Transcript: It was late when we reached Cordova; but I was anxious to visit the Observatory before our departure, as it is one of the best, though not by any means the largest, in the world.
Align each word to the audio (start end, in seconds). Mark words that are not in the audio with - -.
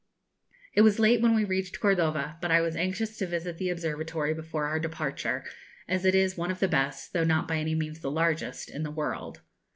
It 0.73 0.81
was 0.81 0.97
late 0.97 1.21
when 1.21 1.35
we 1.35 1.43
reached 1.45 1.79
Cordova; 1.79 2.39
but 2.41 2.49
I 2.49 2.59
was 2.59 2.75
anxious 2.75 3.17
to 3.19 3.27
visit 3.27 3.59
the 3.59 3.69
Observatory 3.69 4.33
before 4.33 4.65
our 4.65 4.79
departure, 4.79 5.43
as 5.87 6.05
it 6.05 6.15
is 6.15 6.35
one 6.35 6.49
of 6.49 6.59
the 6.59 6.67
best, 6.67 7.13
though 7.13 7.23
not 7.23 7.47
by 7.47 7.57
any 7.57 7.75
means 7.75 7.99
the 7.99 8.09
largest, 8.09 8.71
in 8.71 8.81
the 8.81 8.89
world. 8.89 9.41